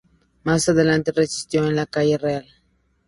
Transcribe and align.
Más 0.45 0.67
adelante 0.67 1.11
residió 1.11 1.67
en 1.67 1.75
la 1.75 1.85
calle 1.85 2.17
Real. 2.17 2.47